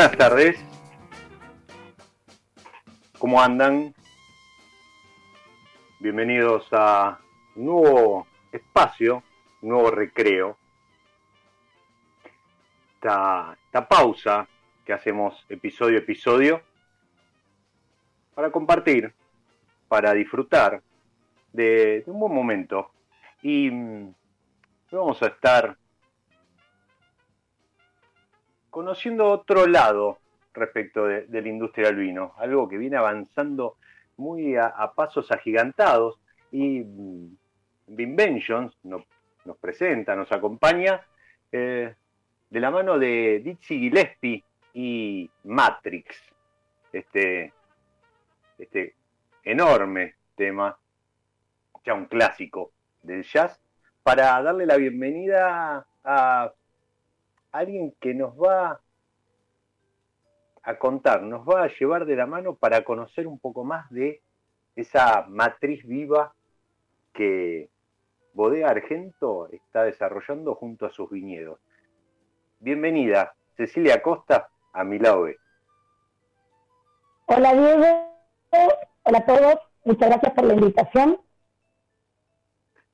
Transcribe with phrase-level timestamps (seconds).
[0.00, 0.64] Buenas tardes.
[3.18, 3.94] ¿Cómo andan?
[5.98, 7.18] Bienvenidos a
[7.54, 9.22] un nuevo espacio,
[9.60, 10.56] un nuevo recreo.
[12.94, 14.48] Esta, esta pausa
[14.86, 16.62] que hacemos episodio a episodio
[18.34, 19.12] para compartir,
[19.86, 20.80] para disfrutar
[21.52, 22.90] de, un buen momento.
[23.42, 24.14] Y mm,
[24.92, 25.76] vamos a estar
[28.70, 30.18] conociendo otro lado
[30.54, 33.76] respecto de, la industria del vino, algo que viene avanzando
[34.16, 36.18] muy a, pasos agigantados
[36.50, 37.36] y mm,
[37.88, 39.02] Vinventions nos,
[39.44, 41.02] nos presenta, nos acompaña
[41.50, 41.94] eh,
[42.48, 44.44] de la mano de Dizzy Gillespie
[44.74, 46.16] y Matrix,
[46.92, 47.52] este,
[48.58, 48.94] este
[49.44, 50.76] enorme tema,
[51.84, 52.72] ya un clásico
[53.02, 53.60] del jazz,
[54.02, 56.52] para darle la bienvenida a
[57.52, 58.80] alguien que nos va
[60.62, 64.22] a contar, nos va a llevar de la mano para conocer un poco más de
[64.76, 66.34] esa matriz viva
[67.12, 67.70] que
[68.34, 71.58] Bodega Argento está desarrollando junto a sus viñedos.
[72.60, 75.26] Bienvenida, Cecilia Costa, a mi lado
[77.26, 78.14] Hola Diego,
[79.02, 81.20] hola a todos, muchas gracias por la invitación.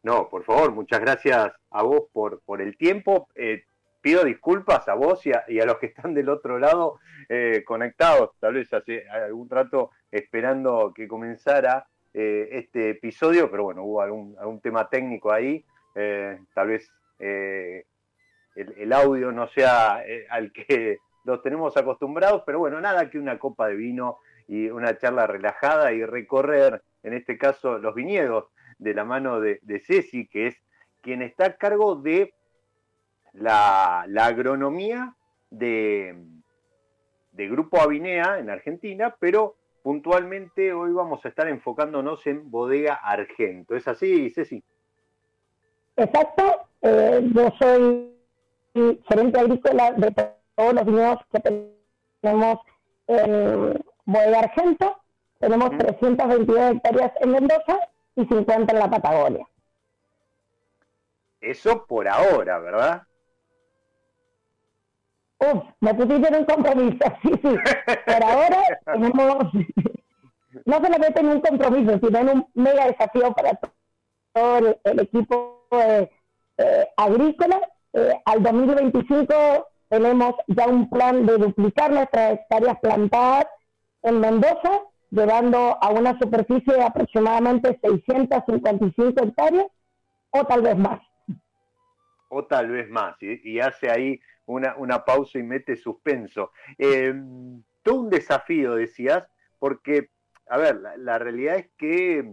[0.02, 3.28] No, por favor, muchas gracias a vos por, por el tiempo.
[3.34, 3.64] Eh,
[4.06, 8.54] pido disculpas a vos y a, los que están del otro lado eh, conectados, tal
[8.54, 14.60] vez hace algún rato esperando que comenzara eh, este episodio, pero bueno, hubo algún, algún
[14.60, 16.88] tema técnico ahí, tal vez
[17.18, 23.66] el, audio no sea al que los tenemos acostumbrados, pero bueno, nada que una copa
[23.66, 28.44] de vino y una charla relajada y recorrer, en este caso, los viñedos
[28.78, 30.56] de la mano de, de Ceci, que es
[31.02, 32.32] quien está a cargo de
[33.38, 35.14] la, agronomía
[35.50, 36.16] de,
[37.32, 43.76] de Grupo Avinea en Argentina, pero puntualmente hoy vamos a estar enfocándonos en Bodega Argento.
[43.76, 44.62] ¿Es así, Ceci?
[45.96, 46.68] Exacto.
[46.82, 48.12] Eh, yo soy
[49.08, 50.10] gerente agrícola de
[50.54, 52.58] todos los viñedos que tenemos
[53.06, 55.00] en Bodega Argento.
[55.38, 57.78] Tenemos 322 hectáreas en Mendoza
[58.16, 59.46] y 50 en la Patagonia.
[61.40, 63.05] Eso por ahora, ¿verdad?
[65.38, 67.56] Uf, me pusiste en un compromiso, sí, sí.
[68.06, 69.36] Por ahora tenemos,
[70.64, 73.58] no solamente en un compromiso, sino en un mega desafío para
[74.32, 76.08] todo el, equipo eh,
[76.96, 77.60] agrícola.
[77.92, 79.34] Eh, al 2025
[79.88, 83.46] tenemos ya un plan de duplicar nuestras hectáreas plantadas
[84.02, 89.66] en Mendoza, llevando a una superficie de aproximadamente 655 hectáreas
[90.30, 91.00] o tal vez más.
[92.28, 96.52] O tal vez más, y hace ahí una, pausa y mete suspenso.
[96.78, 97.14] Eh,
[97.82, 99.28] todo un desafío, decías,
[99.58, 100.10] porque,
[100.48, 102.32] a ver, la, realidad es que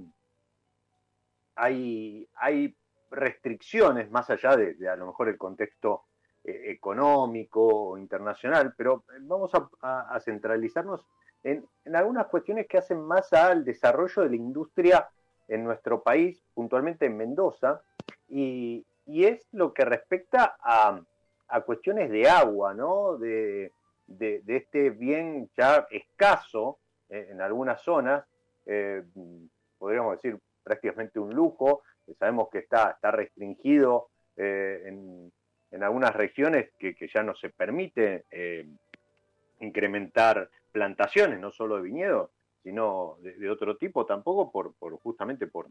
[1.55, 2.75] hay, hay
[3.11, 6.03] restricciones más allá de, a lo mejor el contexto
[6.43, 9.51] eh, económico o internacional, pero vamos
[9.81, 11.05] a, centralizarnos
[11.43, 15.09] en, algunas cuestiones que hacen más al desarrollo de la industria
[15.47, 17.81] en nuestro país, puntualmente en Mendoza,
[18.27, 20.99] y es lo que respecta a,
[21.53, 23.17] a cuestiones de agua, ¿no?
[23.17, 23.71] De,
[24.47, 26.79] este bien ya escaso
[27.09, 28.25] eh, en algunas zonas,
[28.65, 29.03] eh,
[29.77, 31.83] podríamos decir prácticamente un lujo,
[32.17, 35.31] sabemos que está, está restringido eh, en,
[35.83, 38.25] algunas regiones que, ya no se permite
[39.59, 42.29] incrementar plantaciones, no solo de viñedos,
[42.63, 45.67] sino de, otro tipo tampoco, por, por, justamente por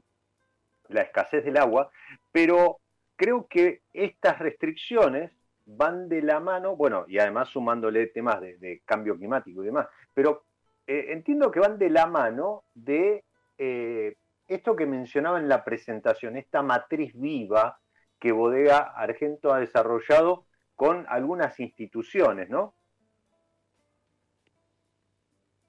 [0.89, 1.91] la escasez del agua,
[2.33, 2.79] pero
[3.17, 5.31] creo que estas restricciones
[5.67, 10.45] van de la mano, bueno, y además sumándole temas de, cambio climático y demás, pero
[10.87, 13.25] eh, entiendo que van de la mano de
[13.59, 14.17] eh,
[14.49, 17.79] esto que mencionaba en la presentación, esta matriz viva
[18.19, 22.75] que Bodega Argento ha desarrollado con algunas instituciones, ¿no?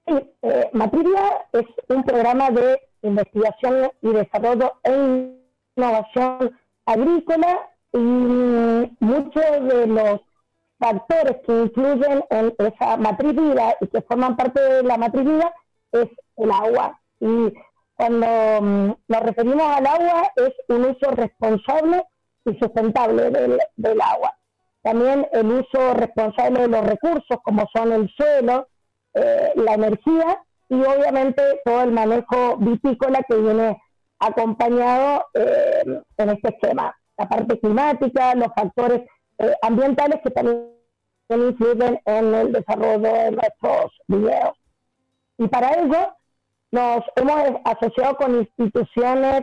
[0.06, 0.72] Sí, eh,
[1.54, 5.38] es un programa de investigación y desarrollo e
[5.76, 10.22] innovación agrícola y muchos de los
[10.80, 15.54] factores que influyen en esa matriz vida y que forman parte de la matriz vida
[15.92, 17.00] es el agua.
[17.20, 17.54] Y
[17.96, 18.28] cuando
[18.62, 22.04] mm, nos referimos al agua es un uso responsable
[22.46, 24.36] y sustentable del, del agua.
[24.82, 28.68] También el uso responsable de los recursos como son el suelo,
[29.14, 33.82] eh, la energía y obviamente todo el manejo vitícola que viene
[34.20, 39.02] acompañado eh, en este esquema la parte climática, los factores
[39.40, 40.70] eh, ambientales que también
[41.30, 44.58] influyen en el desarrollo de nuestros videos.
[45.38, 46.16] Y para ello
[46.72, 49.42] nos hemos asociado con instituciones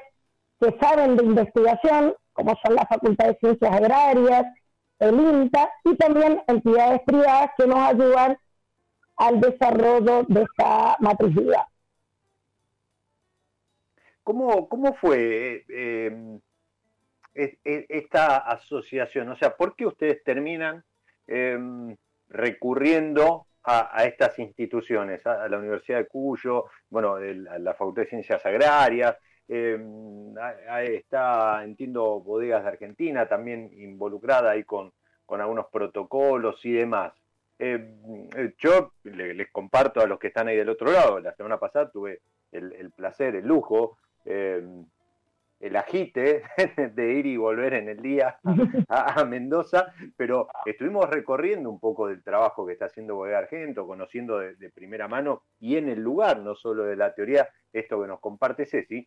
[0.60, 4.46] que saben de investigación, como son la Facultad de Ciencias Agrarias,
[4.98, 8.38] el INTA, y también entidades privadas que nos ayudan
[9.16, 11.36] al desarrollo de esta matriz
[14.22, 15.64] ¿Cómo, cómo fue?
[15.68, 16.40] Eh,
[17.64, 19.28] esta asociación?
[19.30, 20.84] O sea, ¿por qué ustedes terminan
[21.26, 21.96] em,
[22.28, 28.44] recurriendo a, estas instituciones, a, la Universidad de Cuyo, bueno, a la Facultad de Ciencias
[28.44, 29.16] Agrarias,
[29.48, 30.34] em,
[30.82, 34.92] está, entiendo, Bodegas de Argentina también involucrada ahí con,
[35.28, 37.12] algunos protocolos y demás.
[37.58, 38.28] Em,
[38.58, 42.20] yo les comparto a los que están ahí del otro lado, la semana pasada tuve
[42.50, 43.98] el placer, el lujo
[45.60, 46.42] el agite
[46.94, 48.40] de ir y volver en el día
[48.88, 54.38] a, Mendoza, pero estuvimos recorriendo un poco del trabajo que está haciendo Bodega Argento, conociendo
[54.38, 58.20] de, primera mano y en el lugar, no solo de la teoría, esto que nos
[58.20, 59.06] comparte Ceci.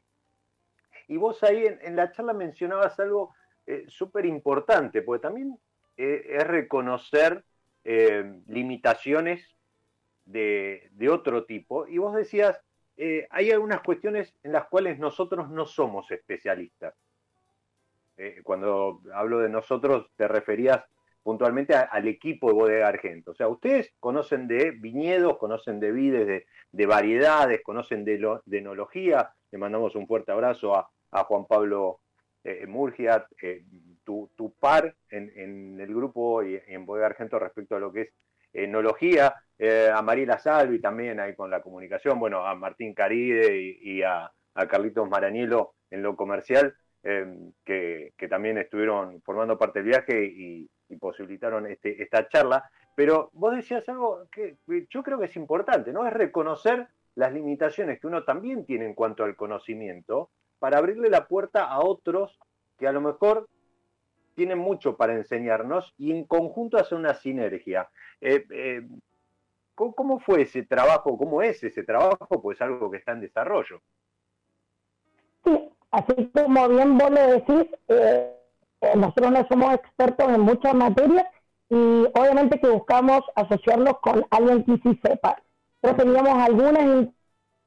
[1.07, 3.33] Y vos ahí en, la charla mencionabas algo
[3.65, 5.57] eh, súper importante, porque también
[5.97, 7.43] eh, es reconocer
[7.83, 9.55] eh, limitaciones
[10.25, 11.87] de, de otro tipo.
[11.87, 12.61] Y vos decías,
[12.97, 16.93] eh, hay algunas cuestiones en las cuales nosotros no somos especialistas.
[18.17, 20.83] Eh, cuando hablo de nosotros, te referías
[21.23, 23.31] puntualmente al equipo de Bodega Argento.
[23.31, 29.33] O sea, ustedes conocen de viñedos, conocen de vides, de, variedades, conocen de, enología.
[29.49, 30.89] Le mandamos un fuerte abrazo a,
[31.25, 31.99] Juan Pablo
[32.43, 32.67] eh,
[33.41, 33.63] eh,
[34.03, 38.13] tu, par en, el grupo y en Bodega Argento respecto a lo que es
[38.53, 44.01] enología, eh, a Mariela Salvi también ahí con la comunicación, bueno, a Martín Caride y,
[44.03, 44.31] a,
[44.69, 50.69] Carlitos Maranielo en lo comercial, que, también estuvieron formando parte del viaje y,
[50.99, 52.69] posibilitaron este, esta charla.
[52.95, 54.57] Pero vos decías algo que
[54.91, 56.05] yo creo que es importante, ¿no?
[56.05, 60.29] Es reconocer las limitaciones que uno también tiene en cuanto al conocimiento
[60.59, 62.39] para abrirle la puerta a otros
[62.77, 63.49] que a lo mejor
[64.33, 67.89] tienen mucho para enseñarnos y en conjunto hacer una sinergia.
[68.21, 68.87] Eh, eh,
[69.75, 71.17] ¿Cómo fue ese trabajo?
[71.17, 72.41] ¿Cómo es ese trabajo?
[72.41, 73.81] Pues algo que está en desarrollo.
[75.43, 78.33] Sí, así como bien vos lo decís, eh,
[78.81, 81.25] eh, nosotros no somos expertos en muchas materias
[81.69, 85.41] y obviamente que buscamos asociarnos con alguien que sí sepa.
[85.81, 87.11] Pero teníamos algunas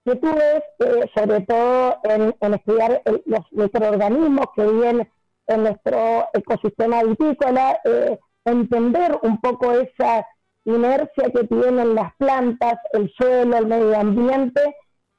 [0.04, 5.08] inquietudes, eh, sobre todo en, estudiar los microorganismos que viven
[5.46, 10.26] en nuestro ecosistema vitícola, eh, entender un poco esa
[10.64, 14.60] inercia que tienen las plantas, el suelo, el medio ambiente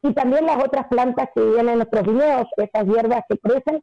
[0.02, 3.82] y también las otras plantas que viven en nuestros viñedos, esas hierbas que crecen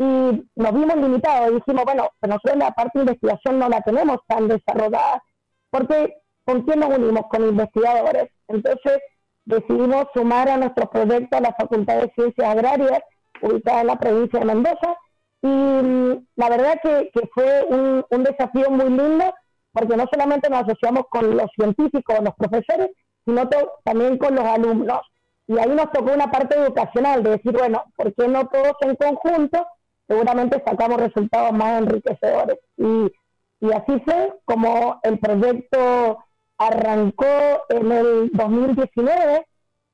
[0.00, 3.82] y nos vimos limitados y dijimos, bueno, pero nosotros la parte de investigación no la
[3.82, 5.22] tenemos tan desarrollada,
[5.68, 6.14] porque
[6.46, 7.26] ¿con quién nos unimos?
[7.30, 8.30] Con investigadores.
[8.48, 8.98] Entonces
[9.44, 13.00] decidimos sumar a nuestro proyecto a la Facultad de Ciencias Agrarias,
[13.42, 14.96] ubicada en la provincia de Mendoza,
[15.42, 19.34] y mm, la verdad que, fue un, desafío muy lindo,
[19.72, 22.90] porque no solamente nos asociamos con los científicos, los profesores,
[23.24, 23.48] sino
[23.84, 25.00] también con los alumnos.
[25.46, 28.96] Y ahí nos tocó una parte educacional, de decir, bueno, ¿por qué no todos en
[28.96, 29.66] conjunto
[30.10, 32.58] seguramente sacamos resultados más enriquecedores.
[32.76, 33.12] Y,
[33.60, 36.18] y así fue como el proyecto
[36.58, 37.26] arrancó
[37.68, 39.46] en el 2019,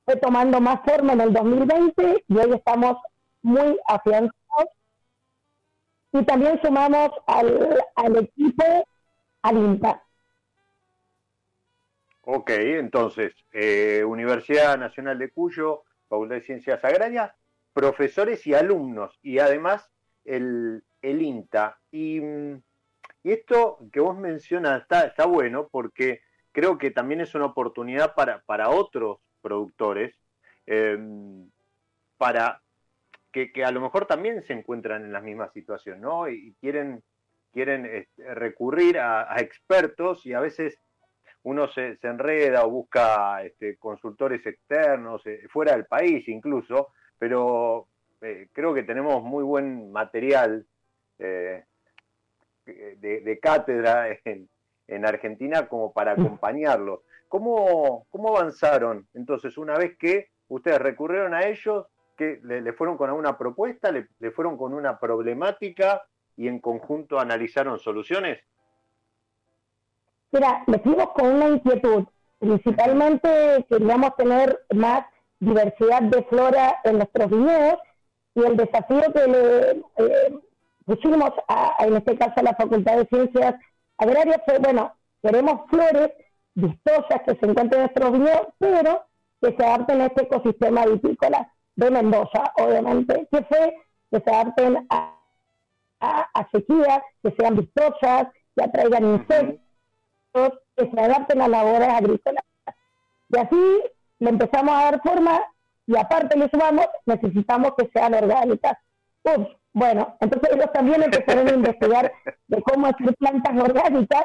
[0.06, 2.96] fue tomando más forma en el 2020 y hoy estamos
[3.42, 4.32] muy afianzados.
[6.18, 8.88] Y también sumamos al, al equipo
[9.42, 10.02] al INTA.
[12.22, 17.32] Ok, entonces, eh, Universidad Nacional de Cuyo, Facultad de Ciencias Agrarias,
[17.72, 19.88] profesores y alumnos, y además
[20.24, 21.78] el, INTA.
[21.92, 22.20] Y,
[23.22, 26.20] esto que vos mencionas está, está bueno porque
[26.52, 30.14] creo que también es una oportunidad para, para otros productores,
[30.64, 31.50] em,
[32.16, 32.62] para
[33.44, 36.28] que, a lo mejor también se encuentran en la misma situación, ¿no?
[36.28, 37.02] Y, quieren,
[37.52, 40.80] quieren este, recurrir a, expertos y a veces
[41.42, 46.88] uno se, enreda o busca este, consultores externos, eh, fuera del país incluso,
[47.18, 47.88] pero
[48.22, 50.66] eh, creo que tenemos muy buen material
[51.18, 51.64] eh,
[52.64, 54.48] de, cátedra en,
[55.04, 56.20] Argentina como para mm.
[56.20, 57.02] acompañarlo.
[57.28, 61.86] ¿Cómo, ¿Cómo avanzaron entonces una vez que ustedes recurrieron a ellos?
[62.16, 66.02] Que le, fueron con alguna propuesta, le, fueron con una problemática
[66.36, 68.40] y en conjunto analizaron soluciones?
[70.32, 72.04] Mira, le fuimos con una inquietud.
[72.38, 75.04] Principalmente queríamos tener más
[75.38, 77.78] diversidad de flora en nuestros viñedos
[78.34, 80.38] y el desafío que le eh,
[80.84, 83.54] pusimos, a, en este caso a la Facultad de Ciencias
[83.98, 86.10] Agrarias, fue, bueno, queremos flores
[86.54, 89.04] vistosas que se encuentren en nuestros viñedos, pero
[89.40, 93.74] que se adapten a este ecosistema vitícola de Mendoza, obviamente, que fue
[94.10, 95.16] que se adapten a,
[96.00, 102.44] a, sequía, que sean vistosas, que atraigan insectos, que se adapten a labores agrícolas.
[103.28, 103.82] Y así
[104.18, 105.40] le empezamos a dar forma
[105.86, 108.78] y aparte le sumamos, necesitamos que sean orgánicas.
[109.72, 112.12] bueno, entonces ellos también empezaron a investigar
[112.48, 114.24] de cómo hacer plantas orgánicas.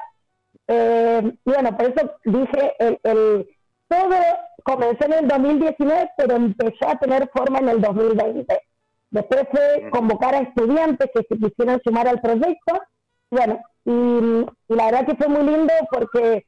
[0.67, 3.48] Eh, y bueno, por eso dije, el, el,
[3.91, 4.15] todo
[4.63, 8.62] comenzó en el 2019, pero empezó a tener forma en el 2020.
[9.10, 12.81] Después fue convocar a estudiantes que se quisieran sumar al proyecto.
[13.29, 16.45] Bueno, y, la verdad que fue muy lindo porque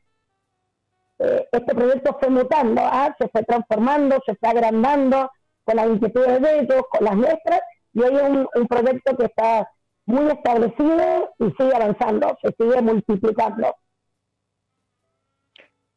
[1.19, 3.13] eh, este proyecto fue mutando, ¿ah?
[3.19, 5.29] se fue transformando, se fue agrandando
[5.65, 7.59] con las inquietudes de ellos, con las nuestras,
[7.93, 9.69] y hoy es un, proyecto que está
[10.05, 13.75] muy establecido y sigue avanzando, se sigue multiplicando.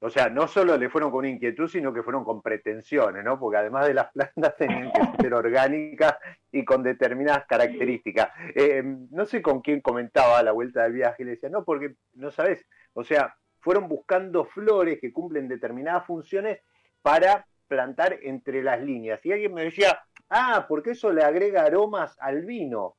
[0.01, 3.41] O sea, no solo le fueron con inquietud, sino que fueron con pretensiones, ¿no?
[3.41, 6.17] Porque además de las plantas tenían que ser orgánicas
[6.53, 8.31] y con determinadas características.
[8.55, 11.95] Eh, no sé con quién comentaba a la vuelta del viaje, le decía, no, porque
[12.15, 16.61] no sabes, o sea, fueron buscando flores que cumplen determinadas funciones
[17.01, 19.25] para plantar entre las líneas.
[19.25, 19.99] Y alguien me decía,
[20.29, 22.97] ah, porque eso le agrega aromas al vino.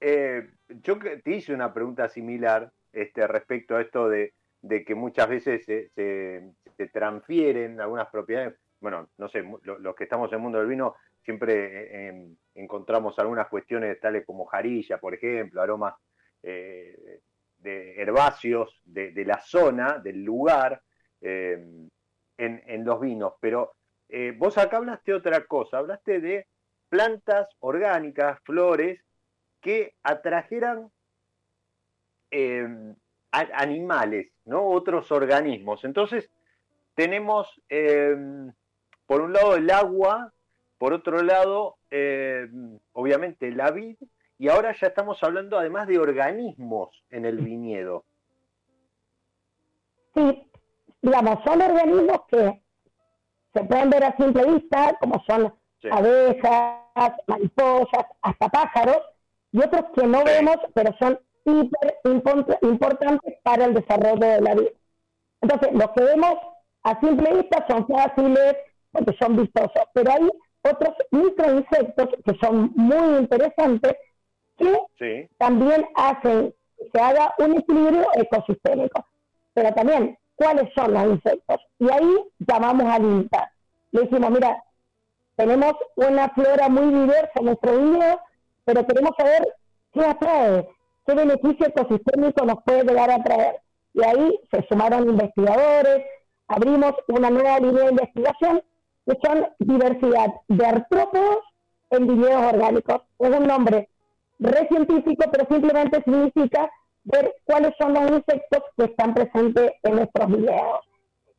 [0.00, 0.50] eh,
[0.82, 4.34] yo te hice una pregunta similar este, respecto a esto de,
[4.68, 8.54] que muchas veces se, transfieren algunas propiedades.
[8.80, 13.48] Bueno, no sé, los que estamos en el mundo del vino siempre eh, encontramos algunas
[13.48, 15.94] cuestiones tales como jarilla, por ejemplo, aromas
[16.42, 17.20] eh,
[17.58, 20.80] de herbáceos de, la zona, del lugar,
[21.20, 21.90] en,
[22.38, 23.34] en, los vinos.
[23.40, 23.74] Pero
[24.38, 26.46] vos acá hablaste de otra cosa, hablaste de
[26.88, 29.00] plantas orgánicas, flores,
[29.60, 30.90] que atrajeran
[32.30, 32.94] eh,
[33.32, 34.66] animales, ¿no?
[34.68, 35.84] Otros organismos.
[35.84, 36.30] Entonces,
[36.94, 38.16] tenemos, eh,
[39.06, 40.32] por un lado, el agua,
[40.78, 42.48] por otro lado, eh,
[42.92, 43.96] obviamente, la vid,
[44.38, 48.04] y ahora ya estamos hablando además de organismos en el viñedo.
[50.14, 50.50] Sí,
[51.02, 52.62] digamos, son organismos que
[53.52, 55.54] se pueden ver a simple vista, como son
[55.90, 59.02] abejas, mariposas, hasta pájaros,
[59.52, 61.98] y otros que no vemos, pero son hiper
[62.62, 64.70] importantes para el desarrollo de la vida.
[65.40, 66.34] Entonces, los que vemos
[66.82, 68.56] a simple vista son fáciles
[68.92, 70.30] porque son vistosos, pero hay
[70.62, 73.96] otros microinsectos que son muy interesantes
[74.56, 79.04] que también hacen que se haga un equilibrio ecosistémico.
[79.54, 81.60] Pero también, ¿cuáles son los insectos?
[81.78, 83.52] Y ahí llamamos al INTA.
[83.92, 84.62] Le decimos, mira,
[85.36, 88.20] tenemos una flora muy diversa en nuestro video,
[88.64, 89.48] pero queremos saber
[89.92, 90.68] qué atrae,
[91.06, 93.60] qué beneficio ecosistémico nos puede llegar a traer.
[93.94, 96.04] Y ahí se sumaron investigadores,
[96.48, 98.62] abrimos una nueva línea de investigación
[99.06, 101.38] que son diversidad de artrópodos
[101.90, 103.02] en viñedos orgánicos.
[103.18, 103.88] Es un nombre
[104.38, 106.70] re científico, pero simplemente significa
[107.04, 110.80] ver cuáles son los insectos que están presentes en nuestros viñedos.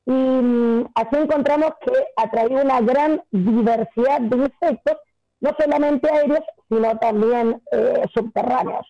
[0.05, 4.97] Y mm, así encontramos que atrae una gran diversidad de insectos,
[5.39, 8.85] no solamente aéreos, sino también eh, subterráneos.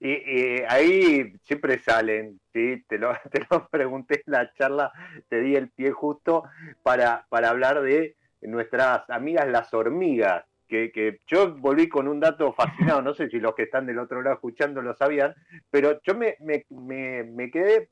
[0.00, 2.82] Y, ahí siempre salen, ¿sí?
[2.88, 4.92] te, lo, te lo pregunté en la charla,
[5.28, 6.44] te di el pie justo
[6.82, 12.52] para, para hablar de nuestras amigas las hormigas, que, que, yo volví con un dato
[12.52, 15.34] fascinado, no sé si los que están del otro lado escuchando lo sabían,
[15.70, 16.64] pero yo me, me,
[17.24, 17.90] me quedé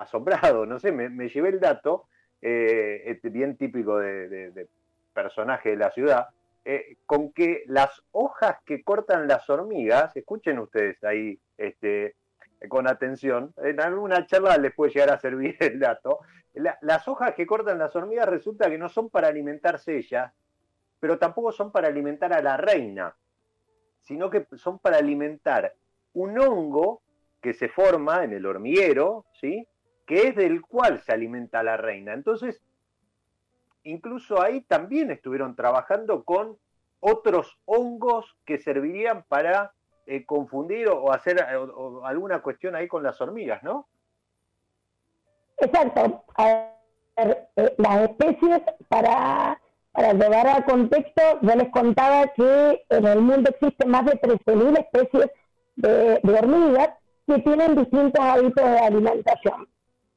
[0.00, 2.06] asombrado, no sé, me, llevé el dato,
[2.40, 4.66] eh, este, bien típico de,
[5.12, 6.28] personaje de la ciudad,
[6.64, 12.16] eh, con que las hojas que cortan las hormigas, escuchen ustedes ahí este,
[12.68, 16.20] con atención, en alguna charla les puede llegar a servir el dato,
[16.54, 20.32] las hojas que cortan las hormigas resulta que no son para alimentarse ellas,
[20.98, 23.16] pero tampoco son para alimentar a la reina,
[24.00, 25.74] sino que son para alimentar
[26.12, 27.02] un hongo
[27.40, 29.66] que se forma en el hormiguero, ¿sí?
[30.06, 32.12] que es del cual se alimenta la reina.
[32.12, 32.60] Entonces,
[33.84, 36.56] incluso ahí también estuvieron trabajando con
[37.00, 39.72] otros hongos que servirían para
[40.06, 41.42] eh, confundir o, hacer
[42.04, 43.88] alguna cuestión ahí con las hormigas, ¿no?
[45.58, 46.24] Exacto.
[47.16, 49.60] Eh, las especies, para,
[49.92, 54.78] para llevar a contexto, yo les contaba que en el mundo existen más de 13.000
[54.78, 55.30] especies
[55.76, 56.90] de, de hormigas
[57.26, 59.68] que tienen distintos hábitos de alimentación.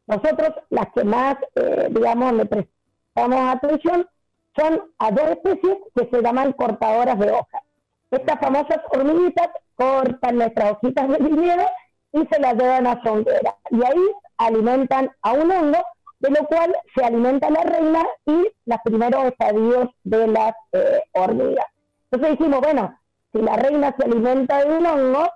[0.07, 2.82] Nosotros, las que más, eh, digamos, le prestamos
[3.15, 4.07] atención
[4.55, 7.63] son a dos especies que se llaman cortadoras de hojas.
[8.11, 11.65] Estas famosas hormiguitas cortan nuestras hojitas de viñedo
[12.11, 13.55] y se las llevan a songuera.
[13.71, 15.79] Y ahí alimentan a un hongo,
[16.19, 21.65] de lo cual se alimenta la reina y los primeros estadios de las eh, hormigas.
[22.11, 22.99] Entonces dijimos, bueno,
[23.31, 25.27] si la reina se alimenta de un hongo,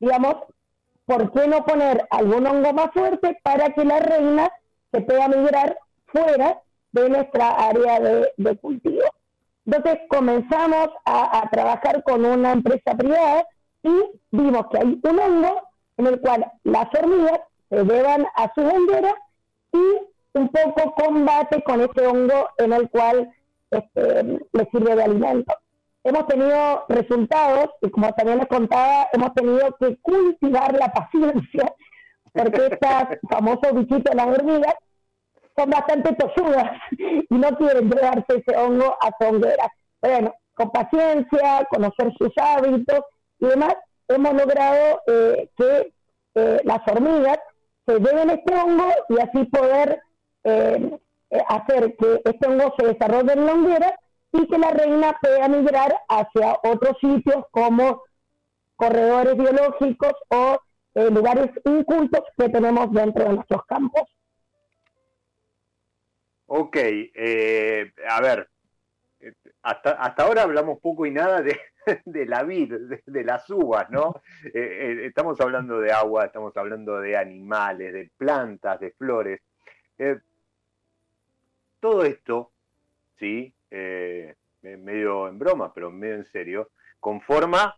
[0.00, 0.34] digamos,
[1.06, 4.50] ¿por qué no poner algún hongo más fuerte para que la reina
[4.90, 6.60] se pueda migrar fuera
[6.94, 9.02] de nuestra área de, cultivo?
[9.66, 13.46] Entonces comenzamos a, trabajar con una empresa privada
[13.82, 13.92] y
[14.30, 19.14] vimos que hay un hongo en el cual las hormigas se llevan a su hondera
[19.72, 23.32] y un poco combate con ese hongo en el cual
[23.70, 25.54] este, le sirve de alimento
[26.04, 31.74] hemos tenido resultados y como también les contaba, hemos tenido que cultivar la paciencia
[32.32, 34.74] porque estas famosos bichitos de las hormigas
[35.56, 39.40] son bastante tosudas y no quieren llevarse ese hongo a su
[40.00, 43.00] Bueno, con paciencia, conocer sus hábitos
[43.40, 43.74] y demás,
[44.08, 45.92] hemos logrado eh, que
[46.34, 47.38] eh, las hormigas
[47.86, 50.00] se lleven este hongo y así poder
[50.44, 50.98] eh,
[51.48, 53.98] hacer que este hongo se desarrolle en la honguera
[54.32, 58.02] y que la reina pueda migrar hacia otros sitios como
[58.76, 60.58] corredores biológicos o
[60.94, 64.02] eh, lugares incultos que tenemos dentro de nuestros campos.
[66.46, 68.48] Ok, eh, a ver,
[69.62, 71.58] hasta, hasta ahora hablamos poco y nada de,
[72.04, 72.72] de la vid,
[73.06, 74.22] de, las uvas, ¿no?
[74.44, 79.40] Eh, eh, estamos hablando de agua, estamos hablando de animales, de plantas, de flores.
[79.98, 80.18] Eh,
[81.80, 82.52] todo esto,
[83.18, 83.52] sí,
[84.62, 87.76] medio en broma, pero medio en serio, conforma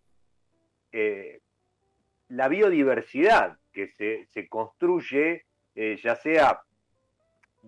[2.29, 6.63] la biodiversidad que se, se construye, ya sea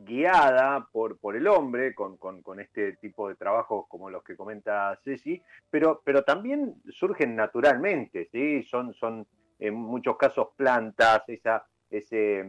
[0.05, 4.99] guiada por, por el hombre, con, con, este tipo de trabajos como los que comenta
[5.05, 8.63] Ceci, pero, pero también surgen naturalmente, ¿sí?
[8.65, 9.27] son, son
[9.59, 12.45] en muchos casos plantas, esa, ese,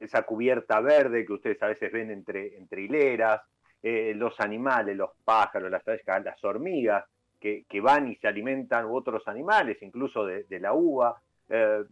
[0.00, 3.40] esa cubierta verde que ustedes a veces ven entre, entre hileras,
[3.82, 7.04] eh, los animales, los pájaros, las las hormigas,
[7.40, 11.20] que, que, van y se alimentan, u otros animales, incluso de, la uva.
[11.48, 11.84] Eh,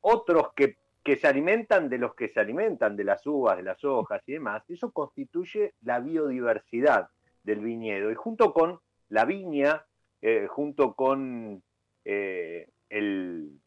[0.00, 3.84] otros que que se alimentan de los que se alimentan, de las uvas, de las
[3.84, 7.08] hojas y demás, eso constituye la biodiversidad
[7.42, 8.10] del viñedo.
[8.10, 9.84] Y junto con la viña,
[10.20, 11.62] eh, junto con
[12.04, 13.58] eh, el,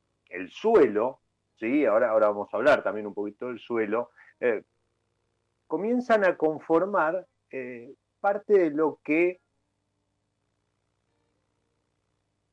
[0.49, 1.19] suelo,
[1.55, 1.85] ¿sí?
[1.85, 4.63] ahora, ahora vamos a hablar también un poquito del suelo, eh,
[5.67, 7.25] comienzan a conformar
[8.19, 9.39] parte de lo que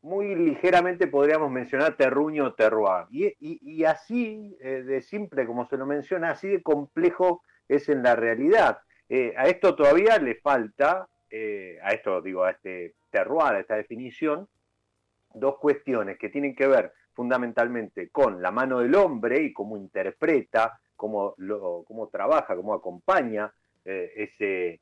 [0.03, 3.07] muy ligeramente podríamos mencionar terruño terroir.
[3.11, 8.17] Y, así eh, de simple como se lo menciona, así de complejo es en la
[8.17, 8.79] realidad.
[9.09, 13.77] Eh, a esto todavía le falta, eh, a esto digo, a este terroir, a esta
[13.77, 14.49] definición,
[15.35, 20.81] dos cuestiones que tienen que ver fundamentalmente con la mano del hombre y cómo interpreta,
[20.97, 21.37] cómo,
[21.87, 23.53] cómo trabaja, cómo acompaña
[23.85, 24.81] ese,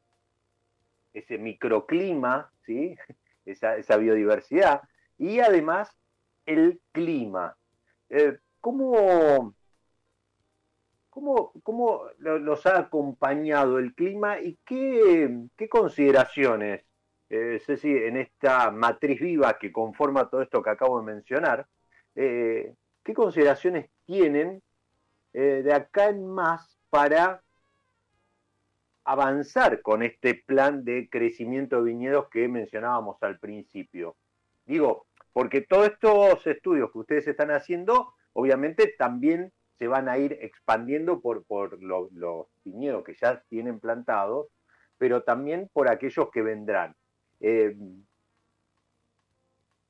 [1.13, 2.97] ese microclima, ¿sí?
[3.45, 4.83] esa, esa biodiversidad,
[5.21, 5.95] y además
[6.47, 7.55] el clima.
[8.09, 9.55] Eh, ¿cómo,
[11.11, 16.85] cómo, los ha acompañado el clima y qué, consideraciones,
[17.29, 21.67] eh, Ceci, en esta matriz viva que conforma todo esto que acabo de mencionar,
[22.15, 24.63] eh, qué consideraciones tienen
[25.35, 27.43] eh, de acá en más para
[29.05, 34.17] avanzar con este plan de crecimiento de viñedos que mencionábamos al principio?
[34.65, 40.39] Digo, porque todos estos estudios que ustedes están haciendo, obviamente también se van a ir
[40.41, 44.49] expandiendo por, por los viñedos que ya tienen plantados,
[44.99, 46.95] pero también por aquellos que vendrán.
[47.41, 47.75] Eh,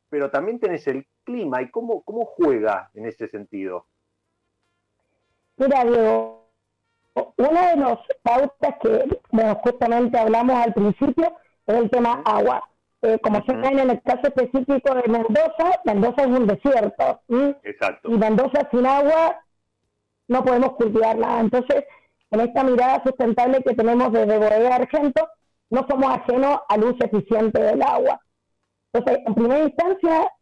[0.09, 3.87] pero también tenés el clima y cómo, cómo juega en ese sentido.
[5.57, 6.50] Mira, Diego,
[7.37, 9.20] una de las pautas que
[9.62, 12.69] justamente hablamos al principio es el tema agua.
[13.02, 17.20] Eh, como se ven en el caso específico de Mendoza, Mendoza es un desierto.
[17.62, 18.10] Exacto.
[18.10, 19.40] Y Mendoza sin agua
[20.28, 21.40] no podemos cultivarla.
[21.40, 21.84] Entonces,
[22.30, 25.26] en esta mirada sustentable que tenemos desde Bodega Argento,
[25.70, 28.20] no somos ajenos al uso eficiente del agua.
[28.92, 30.32] Entonces, en primera instancia,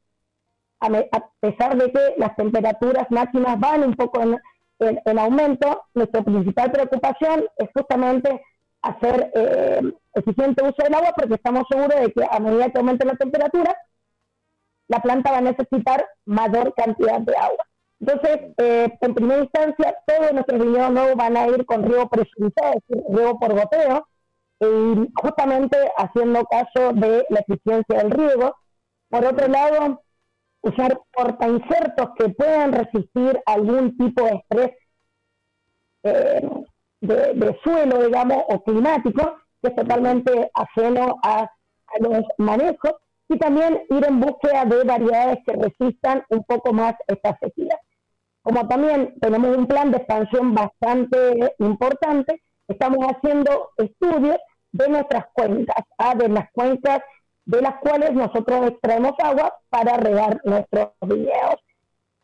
[0.81, 4.21] a, pesar de que las temperaturas máximas van un poco
[4.81, 8.43] en aumento, nuestra principal preocupación es justamente
[8.83, 9.83] hacer eh,
[10.15, 13.77] eficiente uso del agua porque estamos seguros de que a medida que aumente la temperatura,
[14.89, 17.65] la planta va a necesitar mayor cantidad de agua.
[18.01, 22.75] Entonces, eh, en primera instancia, todos nuestros viñedos nuevos van a ir con riego presurizado,
[22.75, 24.09] es decir, riego por goteo,
[24.61, 28.57] y justamente haciendo caso de la eficiencia del riego.
[29.09, 30.03] Por otro lado,
[30.63, 34.71] usar portainsertos que puedan resistir algún tipo de estrés
[36.05, 36.49] eh,
[37.01, 41.51] de, suelo, digamos, o climático, que es totalmente ajeno a,
[42.01, 42.95] los manejos,
[43.31, 47.79] y también ir en búsqueda de variedades que resistan un poco más esta sequía.
[48.43, 54.39] Como también tenemos un plan de expansión bastante importante, estamos haciendo estudios
[54.73, 56.15] de nuestras cuencas, ¿ah?
[56.15, 57.01] de las cuencas
[57.45, 61.61] de las cuales nosotros extraemos agua para regar nuestros viñedos.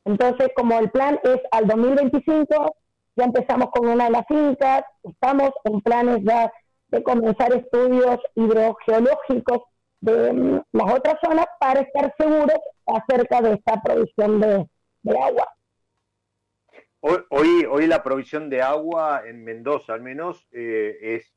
[0.05, 2.77] Entonces, como el plan es al 2025
[3.17, 6.53] ya empezamos con una de las fincas, estamos en planes ya
[6.89, 9.63] de comenzar estudios hidrogeológicos
[10.01, 14.67] de mm, las otras zonas para estar seguros acerca de esta provisión de,
[15.21, 15.49] agua.
[17.01, 21.35] Hoy, hoy la provisión de agua en Mendoza al menos eh, es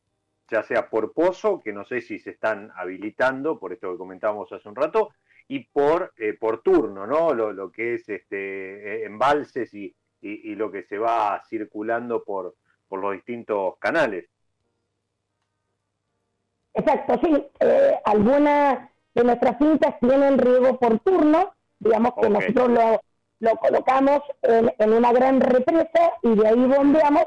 [0.50, 4.52] ya sea por pozo, que no sé si se están habilitando, por esto que comentábamos
[4.54, 5.10] hace un rato,
[5.50, 7.34] y por, eh, por turno, ¿no?
[7.34, 12.56] Lo, lo que es este, eh, embalses y, y, lo que se va circulando por,
[12.88, 14.26] por los distintos canales.
[16.74, 17.48] Exacto, sí.
[17.60, 23.02] Eh, algunas de nuestras fincas tienen riego por turno, digamos que nosotros lo,
[23.40, 27.26] lo colocamos en, en, una gran represa y de ahí bombeamos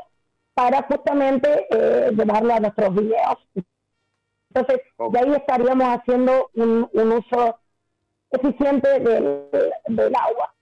[0.55, 3.38] para justamente eh, llevarlo a nuestros videos.
[4.53, 7.59] Entonces, de ahí estaríamos haciendo un, uso
[8.31, 9.48] eficiente del,
[9.87, 10.55] del agua.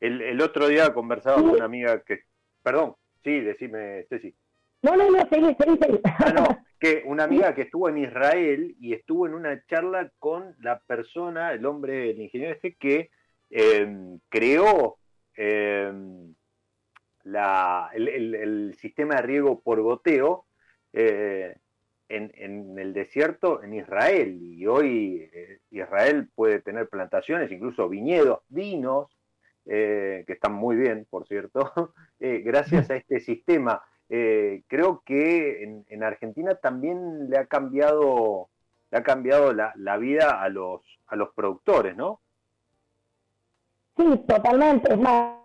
[0.00, 2.24] El, el, otro día conversaba con una amiga que,
[2.62, 4.34] perdón, sí, decime, Ceci.
[4.82, 6.00] No, no, no, seguí, seguí, seguí.
[6.04, 6.46] Ah, no,
[6.78, 11.52] que una amiga que estuvo en Israel y estuvo en una charla con la persona,
[11.52, 13.10] el hombre, el ingeniero este, que
[13.50, 14.96] em, creó
[15.34, 16.34] em,
[17.24, 20.46] la, el, sistema de riego por goteo
[20.92, 21.54] eh,
[22.08, 24.38] en, el desierto en Israel.
[24.40, 29.14] Y hoy eh, Israel puede tener plantaciones, incluso viñedos, vinos,
[29.72, 33.82] eh, que están muy bien, por cierto, gracias a este sistema.
[34.08, 38.48] creo que en, Argentina también le ha cambiado,
[38.90, 42.20] le ha cambiado la, la vida a los, a los productores, ¿no?
[43.96, 44.92] Sí, totalmente.
[44.92, 45.40] Es más,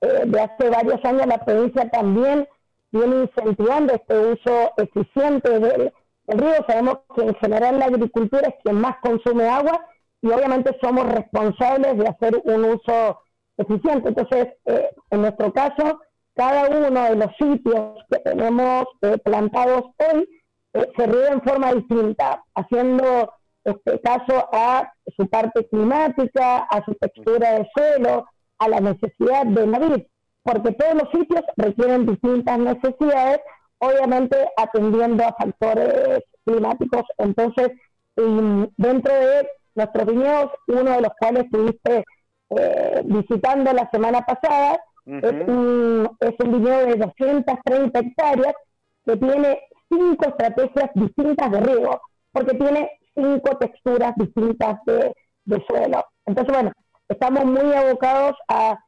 [0.00, 2.48] de hace varios años la provincia también
[2.90, 5.92] viene incentivando este uso eficiente del,
[6.28, 6.64] río.
[6.66, 9.84] Sabemos que en general la agricultura es quien más consume agua
[10.22, 13.20] y obviamente somos responsables de hacer un uso
[13.56, 14.08] eficiente.
[14.08, 16.00] Entonces, eh, en nuestro caso,
[16.34, 20.28] cada uno de los sitios que tenemos eh, plantados hoy
[20.74, 23.32] eh, se riega en forma distinta, haciendo
[23.64, 28.26] este caso a su parte climática, a su textura de suelo,
[28.58, 30.06] a la necesidad de Madrid
[30.46, 33.40] porque todos los sitios requieren distintas necesidades,
[33.78, 37.02] obviamente atendiendo a factores climáticos.
[37.18, 37.72] Entonces,
[38.16, 42.04] dentro de nuestros viñedos, uno de los cuales estuviste
[42.50, 48.54] eh, visitando la semana pasada, es, un, es un viñedo de 230 hectáreas
[49.04, 52.00] que tiene cinco estrategias distintas de riego,
[52.32, 56.04] porque tiene cinco texturas distintas de, de suelo.
[56.26, 56.72] Entonces, bueno,
[57.08, 58.78] estamos muy abocados a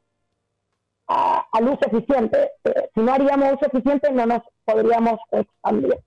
[1.09, 2.51] a, luz eficiente.
[2.63, 5.99] Eh, si no haríamos uso eficiente, no nos podríamos expandir.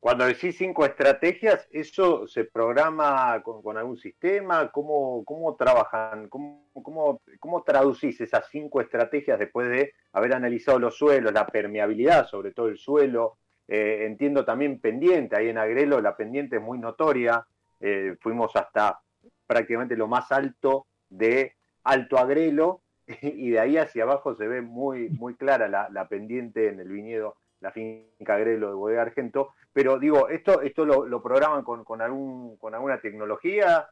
[0.00, 4.70] Cuando decís cinco estrategias, ¿eso se programa con, algún sistema?
[4.70, 6.28] ¿Cómo, cómo trabajan?
[6.28, 12.26] ¿Cómo, cómo, cómo traducís esas cinco estrategias después de haber analizado los suelos, la permeabilidad,
[12.28, 13.38] sobre todo el suelo?
[13.66, 17.46] Eh, entiendo también pendiente, ahí en Agrelo la pendiente es muy notoria.
[17.80, 19.00] Eh, fuimos hasta
[19.46, 22.82] prácticamente lo más alto de Alto Agrelo
[23.22, 27.36] y de ahí hacia abajo se ve muy, muy clara la, pendiente en el viñedo,
[27.60, 29.54] la finca Grelo de Bodega Argento.
[29.72, 33.88] Pero digo, ¿esto, esto lo, programan con, algún, con alguna tecnología?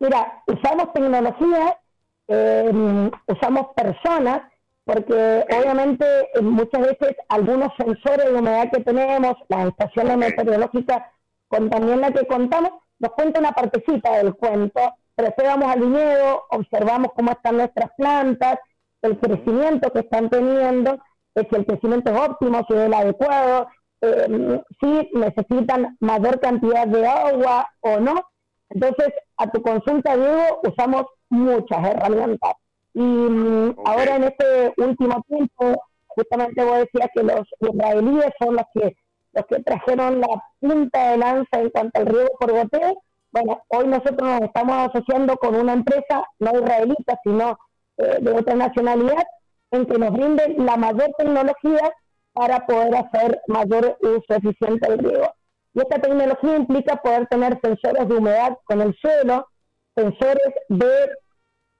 [0.00, 1.78] Mira, usamos tecnología,
[2.28, 4.42] eh, usamos personas,
[4.84, 6.06] porque obviamente
[6.40, 11.02] muchas veces algunos sensores de humedad que tenemos, las estaciones meteorológicas,
[11.48, 16.44] con también la que contamos, nos cuenta una partecita del cuento pero vamos al viñedo,
[16.50, 18.58] observamos cómo están nuestras plantas,
[19.02, 20.98] el crecimiento que están teniendo,
[21.34, 23.68] si el crecimiento es óptimo, si es el adecuado,
[24.00, 28.14] eh, si necesitan mayor cantidad de agua o no.
[28.70, 32.54] Entonces, a tu consulta, Diego, usamos muchas herramientas.
[32.94, 38.64] Y mm, ahora en este último tiempo, justamente vos decías que los israelíes son los
[38.74, 38.96] que
[39.32, 43.86] los que trajeron la punta de lanza en cuanto al riego por goteo, bueno, hoy
[43.86, 47.58] nosotros nos estamos asociando con una empresa no israelita, sino
[47.98, 49.24] eh, de otra nacionalidad,
[49.70, 51.92] en que nos brinde la mayor tecnología
[52.32, 55.34] para poder hacer mayor uso eficiente del riego.
[55.74, 59.48] Y esta tecnología implica poder tener sensores de humedad con el suelo,
[59.94, 61.10] sensores de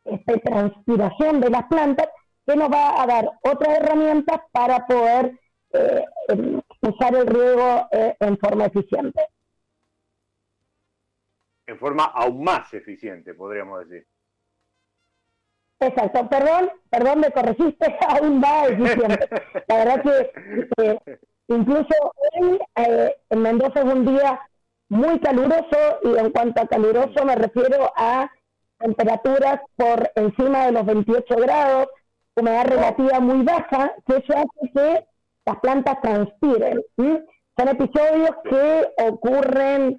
[0.05, 2.09] este, transpiración de las plantas,
[2.47, 5.39] que nos va a dar otras herramientas para poder
[5.73, 9.27] eh, em, usar el riego eh, en forma eficiente
[11.69, 14.07] en forma aún más eficiente, podríamos decir.
[15.81, 19.29] Exacto, perdón, perdón, me corregiste, aún más eficiente.
[19.69, 20.99] La verdad que
[21.49, 21.95] incluso
[22.33, 24.41] hoy eh, en Mendoza es un día
[24.89, 28.31] muy caluroso y en cuanto a caluroso me refiero a
[28.79, 31.89] temperaturas por encima de los 28 grados,
[32.35, 35.07] humedad relativa muy baja, que eso hace que
[35.47, 36.83] las plantas transpiren.
[36.97, 39.97] Son episodios que ocurren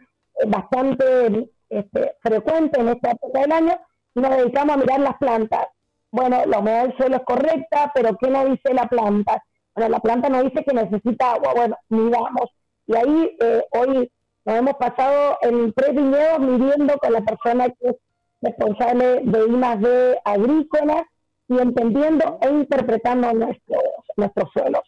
[0.48, 3.80] bastante este, frecuente en esta época del año
[4.20, 5.68] nos dedicamos a mirar las plantas.
[6.12, 9.44] Bueno, la humedad del suelo es correcta, pero ¿qué nos dice la planta?
[9.76, 11.54] Bueno, la planta nos dice que necesita agua.
[11.56, 12.50] Bueno, miramos.
[12.88, 14.12] Y ahí eh, hoy
[14.46, 17.96] nos hemos pasado en tres viñedos midiendo con la persona que es
[18.42, 21.06] responsable de I+D agrícola
[21.48, 23.84] y entendiendo e interpretando nuestros,
[24.18, 24.82] nuestros suelos.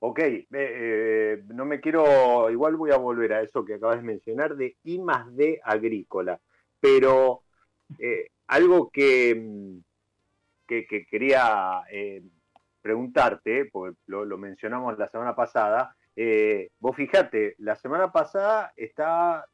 [0.00, 4.56] Ok, eh, no me quiero, igual voy a volver a eso que acabas de mencionar
[4.56, 6.38] de I más D agrícola,
[6.80, 7.42] pero
[7.98, 9.78] eh, algo que, mm,
[10.66, 12.22] que, quería eh,
[12.82, 19.44] preguntarte, porque lo, mencionamos la semana pasada, eh, vos fijate, la semana pasada estabas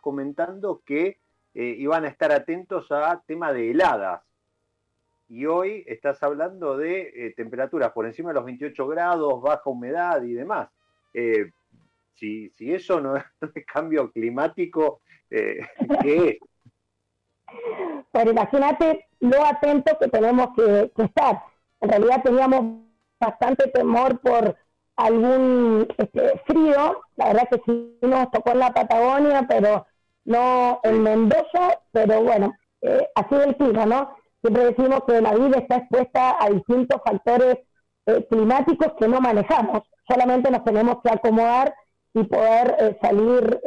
[0.00, 1.18] comentando que
[1.54, 4.22] eh, iban a estar atentos a tema de heladas.
[5.28, 10.22] Y hoy estás hablando de eh, temperaturas por encima de los 28 grados, baja humedad
[10.22, 10.68] y demás.
[12.14, 13.24] Si, si, eso no es
[13.72, 15.68] cambio climático, ¿qué
[16.02, 16.38] es?
[18.12, 21.42] Pero imagínate lo atento que tenemos que, estar.
[21.80, 22.84] En realidad teníamos
[23.20, 24.56] bastante temor por
[24.96, 29.86] algún este, frío, la verdad que sí nos tocó en la Patagonia, pero
[30.24, 34.16] no en Mendoza, pero bueno, eh, así el clima, ¿no?
[34.40, 37.58] Siempre decimos que la vida está expuesta a distintos factores
[38.06, 41.74] eh, climáticos que no manejamos, solamente nos tenemos que acomodar
[42.14, 43.60] y poder eh, salir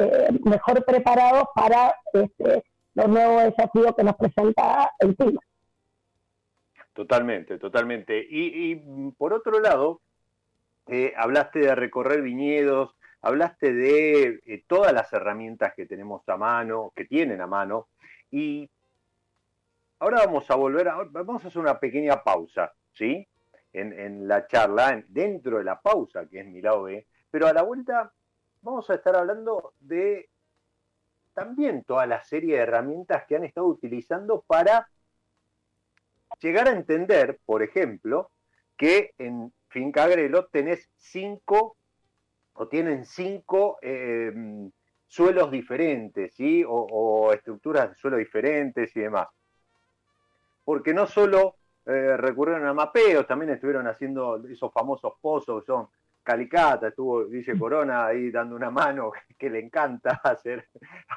[0.44, 5.40] mejor preparados para este, los nuevos desafíos que nos presenta el clima.
[6.92, 8.26] Totalmente, totalmente.
[8.28, 8.76] Y,
[9.16, 10.00] por otro lado,
[10.86, 16.92] eh, hablaste de recorrer viñedos, hablaste de eh, todas las herramientas que tenemos a mano,
[16.94, 17.88] que tienen a mano,
[18.30, 18.68] y
[20.02, 23.26] ahora vamos a volver, a, vamos a hacer una pequeña pausa, ¿sí?
[23.72, 27.62] En, la charla, dentro de la pausa, que es mi lado B, pero a la
[27.62, 28.12] vuelta
[28.60, 30.28] vamos a estar hablando de
[31.32, 34.90] también toda la serie de herramientas que han estado utilizando para
[36.40, 38.30] llegar a entender, por ejemplo,
[38.76, 41.76] que en Finca Agrelo tenés cinco
[42.54, 44.70] o tienen cinco em,
[45.06, 46.64] suelos diferentes, ¿sí?
[46.66, 49.28] O, estructuras de suelo diferentes y demás.
[50.64, 55.88] Porque no solo eh, recurrieron a mapeos, también estuvieron haciendo esos famosos pozos, son
[56.22, 60.68] Calicata, estuvo Guille Corona ahí dando una mano, que le encanta hacer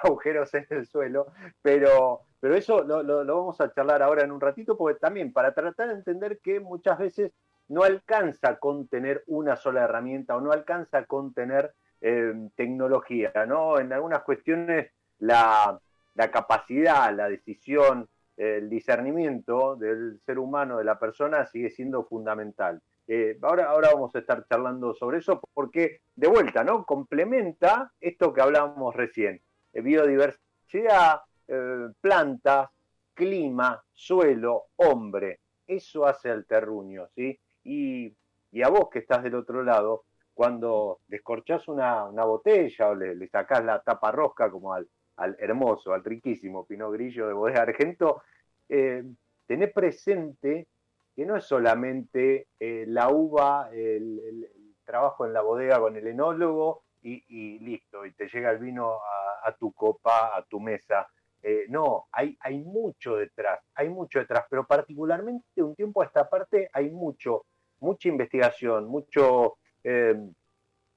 [0.04, 1.28] agujeros en el suelo,
[1.62, 5.90] pero, pero eso lo, vamos a charlar ahora en un ratito, porque también para tratar
[5.90, 7.32] de entender que muchas veces
[7.68, 13.80] no alcanza con tener una sola herramienta o no alcanza con tener eh, tecnología, ¿no?
[13.80, 15.80] En algunas cuestiones la,
[16.14, 22.82] la capacidad, la decisión, el discernimiento del ser humano, de la persona, sigue siendo fundamental.
[23.08, 26.86] Eh, ahora, ahora vamos a estar charlando sobre eso porque, de vuelta, ¿no?
[26.86, 29.42] Complementa esto que hablábamos recién.
[29.74, 32.70] Eh, biodiversidad, eh, plantas,
[33.14, 35.40] clima, suelo, hombre.
[35.68, 37.40] Eso hace el terruño, ¿sí?
[37.64, 38.16] Y,
[38.64, 43.64] a vos que estás del otro lado, cuando descorchás una, botella o le, le, sacás
[43.64, 48.22] la tapa rosca como al, al hermoso, al riquísimo Pinot Grillo de Bodega Argento,
[48.68, 50.68] tenés presente
[51.16, 54.50] que no es solamente eh, la uva, el,
[54.84, 59.00] trabajo en la bodega con el enólogo y, listo, y te llega el vino
[59.44, 61.08] a, tu copa, a tu mesa.
[61.42, 66.28] Eh, no, hay, hay mucho detrás, hay mucho detrás, pero particularmente un tiempo a esta
[66.28, 67.46] parte hay mucho,
[67.80, 70.20] mucha investigación, mucho eh,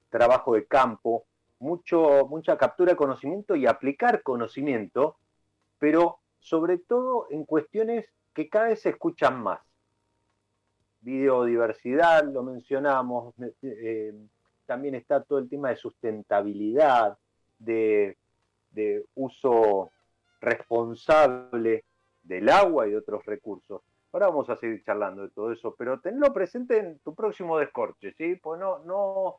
[0.09, 1.27] trabajo de campo,
[1.59, 5.17] mucho, mucha captura de conocimiento y aplicar conocimiento,
[5.79, 9.61] pero sobre todo en cuestiones que cada vez se escuchan más
[11.01, 14.15] biodiversidad, lo mencionamos, eh,
[14.67, 17.17] también está todo el tema de sustentabilidad,
[17.59, 18.17] de,
[19.15, 19.91] uso
[20.41, 21.85] responsable
[22.23, 23.83] del agua y de otros recursos.
[24.13, 28.13] Ahora vamos a seguir charlando de todo eso, pero tenlo presente en tu próximo descorche,
[28.13, 28.37] ¿sí?
[28.37, 29.39] Pues no, no,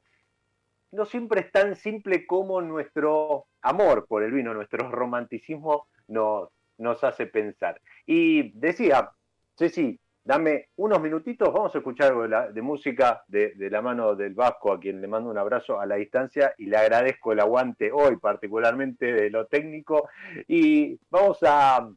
[0.92, 7.04] no siempre es tan simple como nuestro amor por el vino, nuestro romanticismo nos, nos
[7.04, 7.82] hace pensar.
[8.06, 9.12] Y decía,
[9.58, 10.00] Ceci,
[10.30, 14.80] Dame unos minutitos, vamos a escuchar algo de, música de, la mano del Vasco, a
[14.80, 19.12] quien le mando un abrazo a la distancia y le agradezco el aguante hoy, particularmente
[19.12, 20.08] de lo técnico.
[20.48, 21.90] Y vamos a,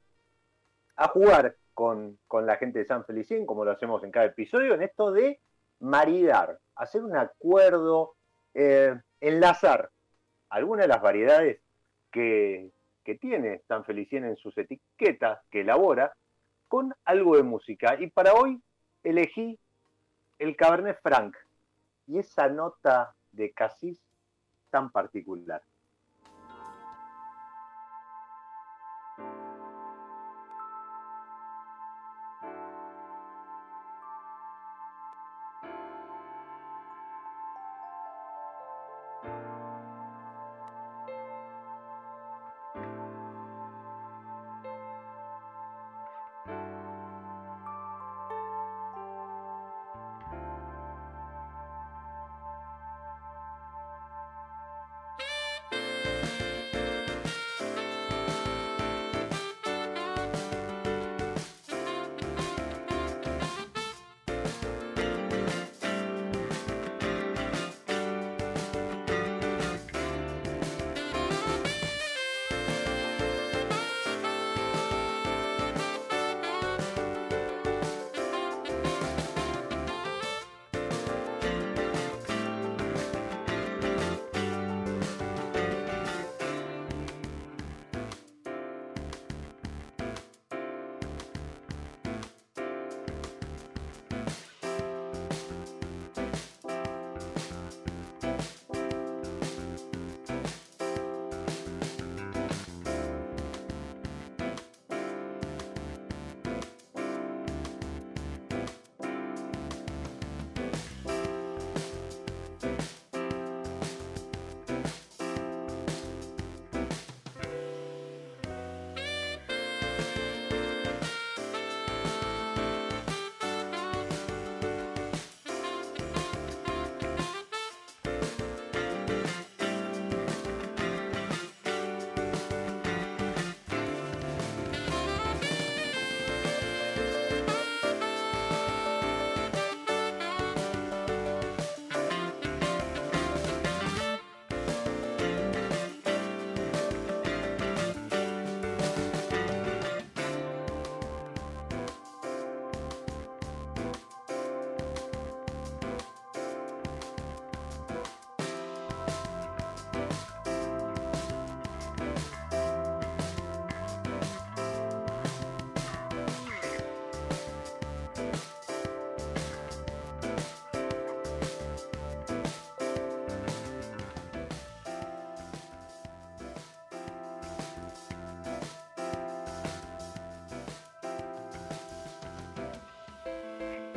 [0.96, 4.82] a jugar con, la gente de San Felicín, como lo hacemos en cada episodio, en
[4.82, 5.38] esto de
[5.80, 8.14] maridar, hacer un acuerdo,
[8.54, 9.90] eh, enlazar
[10.48, 11.60] algunas de las variedades
[12.10, 12.70] que,
[13.04, 16.12] que tiene San Felicien en sus etiquetas que elabora
[16.68, 18.00] con algo de música.
[18.00, 18.60] Y para hoy
[19.02, 19.58] elegí
[20.38, 21.36] el Cabernet Franc
[22.06, 24.00] y esa nota de casis
[24.70, 25.62] tan particular.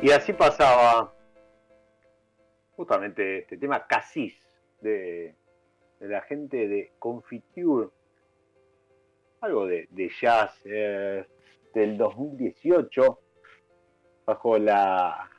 [0.02, 1.14] Y así pasaba
[2.72, 4.34] justamente este tema Casis
[4.82, 5.34] de,
[6.00, 7.88] la gente de Confiture,
[9.40, 9.88] algo de,
[10.20, 11.24] jazz eh,
[11.74, 13.20] del 2018,
[14.26, 15.30] bajo la,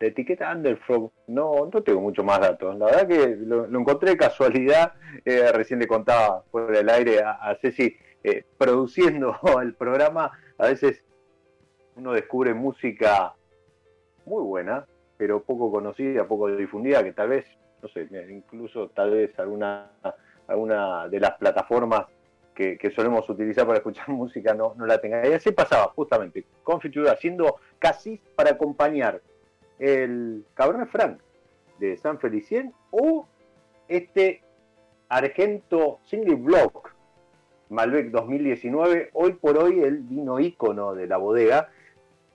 [0.00, 1.12] etiqueta Underfrog.
[1.26, 2.78] No, no tengo mucho más datos.
[2.78, 4.94] La verdad que lo, encontré de casualidad.
[5.26, 7.94] Eh, recién le contaba por el aire a, Ceci,
[8.24, 11.04] eh, produciendo el programa, a veces
[11.96, 13.34] uno descubre música
[14.30, 17.44] muy buena, pero poco conocida, poco difundida, que tal vez,
[17.82, 19.90] no sé, incluso tal vez alguna,
[20.46, 22.06] alguna de las plataformas
[22.54, 25.26] que, solemos utilizar para escuchar música no, no la tenga.
[25.26, 29.20] Y así pasaba, justamente, Confiture haciendo casi para acompañar
[29.78, 31.20] el Cabernet Franc
[31.78, 33.26] de San Felicien o
[33.88, 34.42] este
[35.08, 36.94] Argento Single Block
[37.70, 41.70] Malbec 2019, hoy por hoy el vino ícono de la bodega,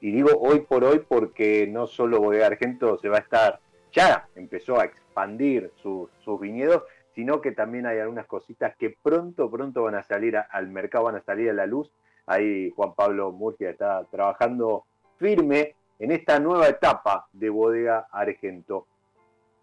[0.02, 3.60] y digo hoy por hoy porque no solo Bodega Argento se va a estar,
[3.92, 6.84] ya empezó a expandir sus viñedos,
[7.16, 11.16] sino que también hay algunas cositas que pronto, pronto van a salir al mercado, van
[11.16, 11.90] a salir a la luz.
[12.26, 14.84] Ahí Juan Pablo Murcia está trabajando
[15.18, 18.86] firme en esta nueva etapa de Bodega Argento.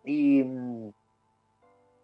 [0.04, 0.90] Y mm,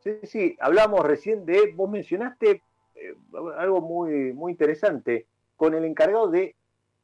[0.00, 2.62] sí, sí, hablamos recién de, vos mencionaste
[2.94, 3.14] eh,
[3.56, 5.26] algo muy, muy interesante,
[5.56, 6.54] con el encargado de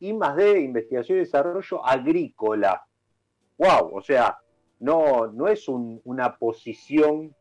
[0.05, 2.85] I más D, Investigación y Desarrollo Agrícola.
[3.59, 3.97] ¡Wow!
[3.97, 4.39] O sea,
[4.81, 7.35] no, no es una posición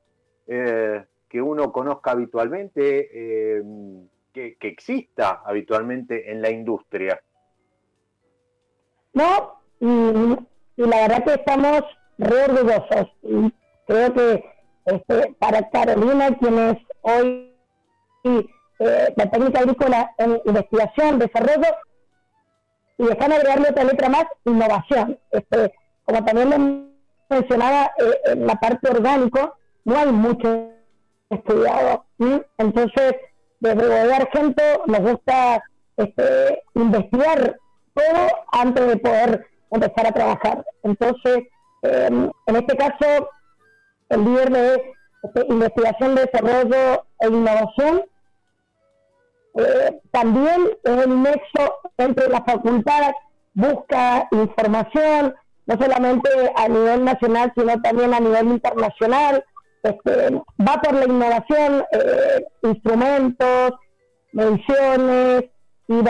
[0.48, 3.10] eh, que uno conozca habitualmente,
[3.58, 3.64] eh,
[4.32, 7.20] que, exista habitualmente en la industria.
[9.14, 10.36] No, y,
[10.78, 11.82] la verdad que estamos
[12.18, 13.08] re orgullosos.
[13.24, 13.54] Y
[13.88, 14.46] creo que
[14.86, 17.54] este, para Carolina, quien es hoy
[18.24, 21.68] eh, la técnica agrícola en investigación, desarrollo,
[23.04, 25.20] y déjame agregarle otra letra más, innovación.
[25.32, 25.74] Este,
[26.06, 26.90] como también
[27.30, 30.70] mencionaba, eh, en la parte orgánico no hay mucho
[31.30, 32.06] estudiado.
[32.58, 33.16] Entonces,
[33.60, 35.64] desde Argento nos gusta
[35.98, 37.58] este, investigar
[37.94, 40.66] todo antes de poder empezar a trabajar.
[40.84, 41.44] Entonces,
[41.82, 43.30] em, en este caso,
[44.10, 44.94] el líder de
[45.24, 48.04] este, investigación, desarrollo e innovación
[49.56, 53.14] eh, también es el nexo entre la facultad,
[53.54, 55.36] busca información,
[55.66, 59.46] no solamente a nivel nacional, sino también a nivel internacional.
[59.84, 63.74] Este, va por la innovación, eh, instrumentos,
[64.32, 65.46] mediciones
[65.88, 66.02] y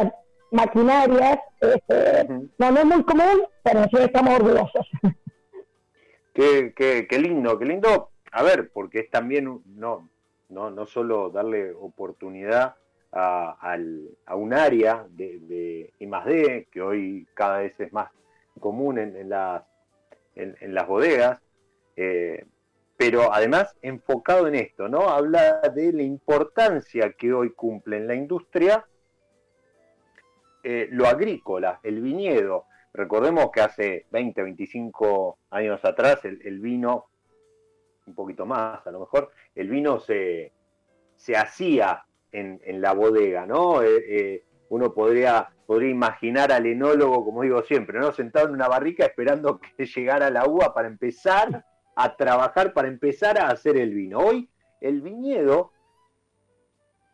[0.52, 1.40] maquinarias.
[1.60, 2.28] Este,
[2.58, 4.88] no, es muy común, pero nosotros estamos orgullosos.
[6.34, 8.10] Qué, qué, qué lindo, qué lindo.
[8.32, 10.10] A ver, porque es también no,
[10.50, 12.76] no, no solo darle oportunidad
[13.14, 13.78] a,
[14.36, 18.10] un área de, de que hoy cada vez es más
[18.60, 19.64] común en, las,
[20.88, 21.42] bodegas,
[21.96, 22.46] eh,
[22.98, 25.10] pero además enfocado en esto, ¿no?
[25.10, 28.86] Habla de la importancia que hoy cumple en la industria
[30.64, 32.66] eh, lo agrícola, el viñedo.
[32.94, 37.08] Recordemos que hace 20, 25 años atrás el, vino,
[38.06, 40.54] un poquito más a lo mejor, el vino se,
[41.16, 43.82] se hacía en, la bodega, ¿no?
[43.82, 48.12] Eh, eh, uno podría, podría imaginar al enólogo, como digo siempre, ¿no?
[48.12, 51.64] Sentado en una barrica esperando que llegara la uva para empezar
[51.96, 54.20] a trabajar, para empezar a hacer el vino.
[54.20, 54.50] Hoy
[54.82, 55.72] el viñedo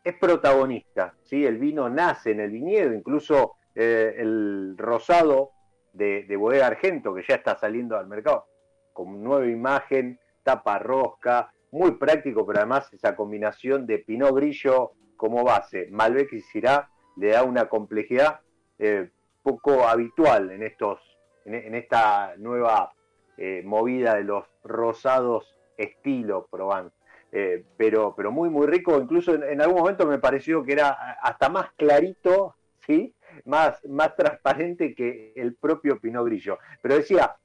[0.04, 1.46] es protagonista, ¿sí?
[1.46, 5.52] El vino nace en el viñedo, incluso eh, el rosado
[5.92, 8.46] de, de Bodega Argento, que ya está saliendo al mercado,
[8.94, 15.44] con nueva imagen, tapa rosca, muy práctico, pero además esa combinación de Pinot Grillo como
[15.44, 15.90] base.
[15.92, 18.40] Malbec y Syrah le da una complejidad
[18.80, 19.10] eh,
[19.44, 21.02] poco habitual en, estos,
[21.44, 22.94] en, esta nueva
[23.38, 26.96] eh, movida de los rosados estilo Provence.
[27.34, 28.98] Eh, pero, pero muy, muy rico.
[28.98, 32.56] Incluso en, algún momento me pareció que era hasta más clarito,
[32.88, 33.14] ¿sí?
[33.44, 36.60] Más, más transparente que el propio Pinot Grillo.
[36.82, 37.36] Pero decía,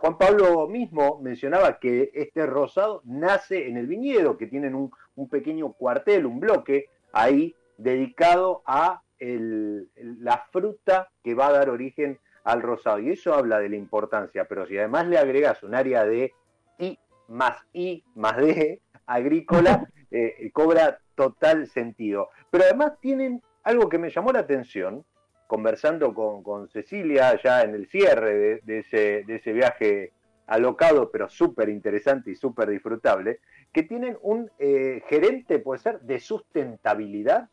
[0.00, 5.28] Juan Pablo mismo mencionaba que este rosado nace en el viñedo, que tienen un, un
[5.28, 12.62] pequeño cuartel, un bloque ahí dedicado a la fruta que va a dar origen al
[12.62, 12.98] rosado.
[12.98, 16.32] Y eso habla de la importancia, pero si además le agregas un área de
[16.78, 16.98] I
[17.28, 22.28] más I más D agrícola, eh, cobra total sentido.
[22.50, 25.04] Pero además tienen algo que me llamó la atención,
[25.46, 30.12] conversando con, Cecilia ya en el cierre de, ese, de ese viaje
[30.46, 33.40] alocado, pero súper interesante y súper disfrutable,
[33.72, 37.48] que tienen un eh, gerente, puede ser, de sustentabilidad.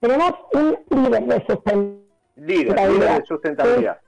[0.00, 2.08] Tenemos un líder de sustentabilidad.
[2.36, 4.00] Líder, líder de sustentabilidad.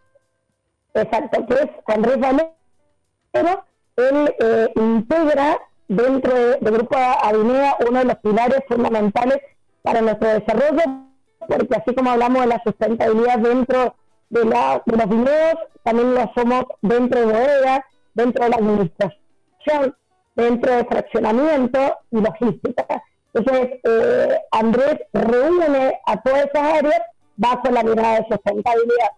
[0.95, 3.65] exacto, que es Andrés Valero,
[3.97, 9.39] él eh, integra dentro del Grupo Avinea uno de los pilares fundamentales
[9.83, 11.10] para nuestro desarrollo,
[11.47, 13.95] porque así como hablamos de la sustentabilidad dentro
[14.29, 17.81] de, los viñedos, también lo somos dentro de bodegas,
[18.15, 19.97] dentro de la administración,
[20.35, 23.03] dentro de fraccionamiento y logística.
[23.33, 27.03] Entonces, eh, Andrés reúne a todas esas áreas
[27.37, 29.11] bajo la mirada de sustentabilidad.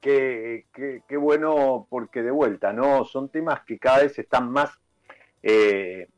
[0.00, 0.66] Qué,
[1.06, 3.04] qué, bueno, porque de vuelta, ¿no?
[3.04, 4.70] Son temas que cada vez están más
[5.42, 6.08] eh,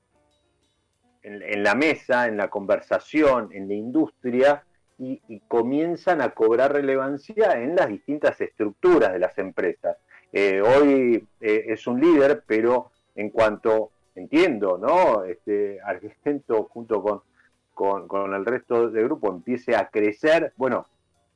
[1.23, 4.64] en, la mesa, en la conversación, en la industria,
[4.99, 9.97] y, comienzan a cobrar relevancia en las distintas estructuras de las empresas.
[10.33, 15.25] Eh, hoy eh, es un líder, pero en cuanto entiendo, ¿no?
[15.25, 20.87] Este Argento junto con, con, el resto del grupo empiece a crecer, bueno,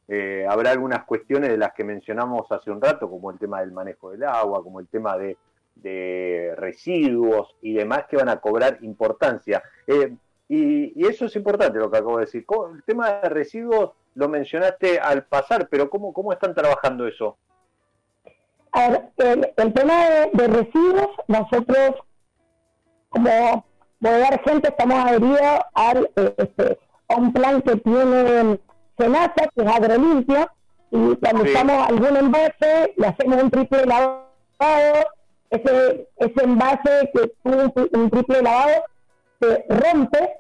[0.09, 3.73] eh, habrá algunas cuestiones de las que mencionamos hace un rato, como el tema del
[3.73, 5.39] manejo del agua, como el tema de,
[5.83, 9.63] residuos y demás que van a cobrar importancia.
[9.87, 10.15] Eh,
[10.49, 12.45] y, eso es importante lo que acabo de decir.
[12.73, 17.37] El tema de residuos lo mencionaste al pasar, pero ¿cómo, cómo están trabajando eso?
[18.73, 19.11] A ver,
[19.57, 21.97] el, tema de, residuos, nosotros
[23.09, 23.65] como
[24.01, 28.59] Bodega Gente estamos adheridos al, este, a un plan que tiene
[28.99, 30.51] Senasa, que es agrolimpio,
[30.91, 34.25] y cuando usamos algún envase, le hacemos un triple lavado,
[35.51, 38.85] ese, ese envase que tuvo un, triple lavado
[39.41, 40.33] se rompe,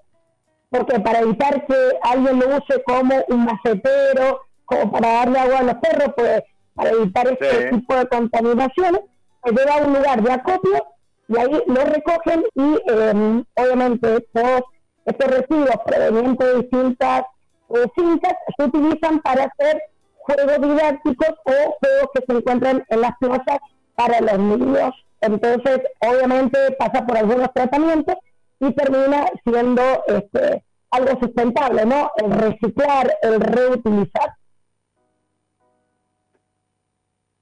[0.70, 5.62] porque para evitar que alguien lo use como un macetero, como para darle agua a
[5.62, 6.42] los perros, pues
[6.74, 9.00] para evitar este tipo de contaminaciones,
[9.44, 10.86] se lleva a un lugar de acopio
[11.28, 14.62] y ahí lo recogen y em, obviamente todos
[15.05, 17.22] estos residuos provenientes de distintas
[17.70, 19.82] eh, fincas se utilizan para hacer
[20.16, 23.59] juegos didácticos o juegos que se encuentran en las plazas
[23.95, 24.95] para los niños.
[25.20, 28.16] Entonces, obviamente pasa por algunos tratamientos
[28.61, 32.11] y termina siendo este, algo sustentable, ¿no?
[32.16, 34.34] El reciclar, el reutilizar.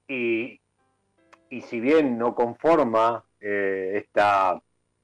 [0.07, 0.59] Y,
[1.49, 4.61] y si bien no conforma eh, esta,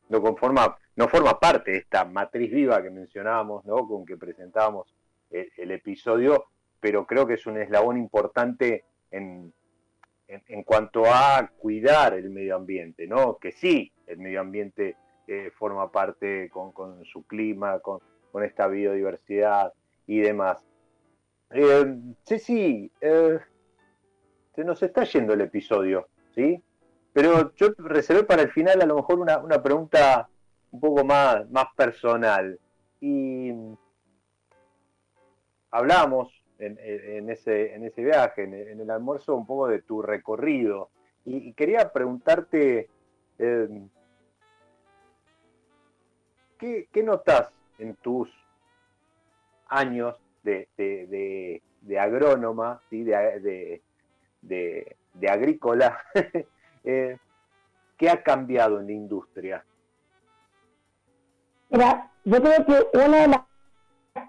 [0.07, 3.87] no conforma, no forma parte de esta matriz viva que mencionábamos, ¿no?
[3.87, 4.95] Con que presentábamos
[5.29, 6.45] el, episodio,
[6.79, 9.53] pero creo que es un eslabón importante en,
[10.29, 13.37] en, cuanto a cuidar el medio ambiente, ¿no?
[13.37, 14.95] Que sí, el medio ambiente
[15.27, 17.99] eh, forma parte con, su clima, con,
[18.43, 19.73] esta biodiversidad
[20.05, 20.63] y demás.
[21.49, 23.39] Eh, sí, eh,
[24.55, 26.63] se nos está yendo el episodio, ¿sí?
[27.11, 30.29] Pero yo reservé para el final a lo mejor una, una pregunta
[30.71, 32.59] un poco más, más personal.
[33.01, 33.51] Y
[35.71, 40.89] hablamos en, ese, en ese viaje, en, el almuerzo, un poco de tu recorrido.
[41.25, 42.89] Y, quería preguntarte,
[43.37, 43.89] em,
[46.57, 48.29] ¿qué, notas en tus
[49.67, 53.03] años de, de, agrónoma, ¿sí?
[53.03, 53.81] de,
[54.41, 56.01] de, agrícola?
[56.85, 57.17] Eh,
[57.97, 59.65] ¿Qué ha cambiado en la industria?
[61.69, 63.27] Mira, yo creo que una de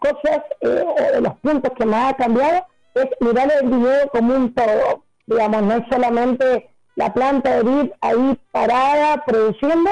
[0.00, 0.84] cosas eh,
[1.16, 5.04] o los puntos que más ha cambiado es mirar el dinero como un todo.
[5.26, 9.90] Digamos, no es solamente la planta de vid ahí parada produciendo,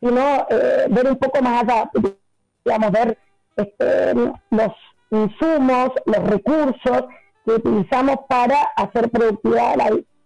[0.00, 1.90] sino eh, ver un poco más allá,
[2.64, 3.18] digamos, ver
[3.56, 4.72] este, los
[5.10, 7.04] insumos, los recursos
[7.44, 9.76] que utilizamos para hacer productividad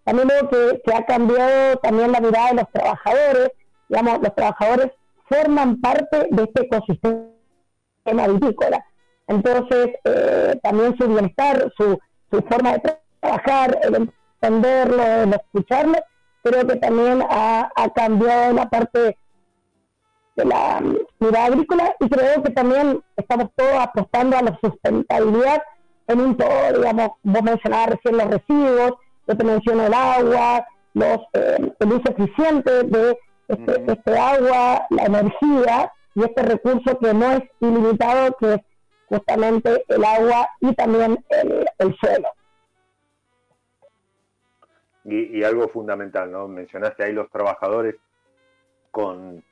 [0.04, 3.50] También veo que, que ha cambiado también la mirada de los trabajadores,
[3.88, 4.92] digamos, los trabajadores
[5.28, 7.39] forman parte de este ecosistema
[8.12, 8.84] vitícola.
[9.26, 11.98] Entonces, eh, también su bienestar, su,
[12.30, 15.98] su forma de trabajar, el entenderlo, el escucharlo,
[16.42, 19.16] creo que también ha, cambiado la parte
[20.36, 20.82] de la
[21.18, 25.62] mirada agrícola y creo que también estamos todos apostando a la sustentabilidad
[26.06, 28.92] en un todo, digamos, vos mencionabas recién los residuos,
[29.28, 35.04] yo te menciono el agua, los, eh, el uso eficiente de este, este agua, la
[35.04, 38.60] energía, y este recurso que no es ilimitado, que es
[39.08, 41.24] justamente el agua y también
[41.78, 42.28] el, suelo.
[45.04, 46.46] Y, algo fundamental, ¿no?
[46.46, 47.96] Mencionaste ahí los trabajadores
[48.90, 49.42] con,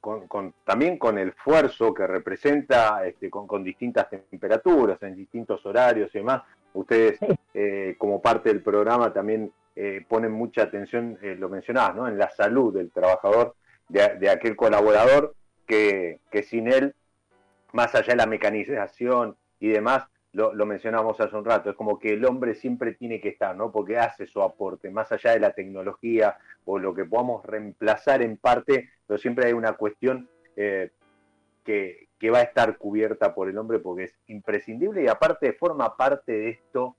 [0.00, 6.18] con, también con el esfuerzo que representa este, con, distintas temperaturas, en distintos horarios y
[6.18, 6.42] demás.
[6.74, 7.18] Ustedes,
[7.54, 12.08] eh, como parte del programa, también eh, ponen mucha atención, eh, lo mencionabas, ¿no?
[12.08, 13.54] En la salud del trabajador
[13.88, 15.34] de, aquel colaborador
[15.66, 16.94] que, sin él,
[17.72, 21.98] más allá de la mecanización y demás, lo, lo, mencionamos hace un rato, es como
[21.98, 23.70] que el hombre siempre tiene que estar, ¿no?
[23.70, 28.36] Porque hace su aporte, más allá de la tecnología o lo que podamos reemplazar en
[28.36, 30.90] parte, pero siempre hay una cuestión eh,
[31.64, 35.96] que, que, va a estar cubierta por el hombre porque es imprescindible y aparte forma
[35.96, 36.96] parte de esto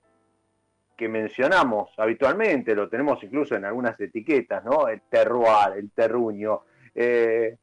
[0.96, 4.88] que mencionamos habitualmente, lo tenemos incluso en algunas etiquetas, ¿no?
[4.88, 6.62] El terroir, el terruño.
[6.96, 7.58] Eh,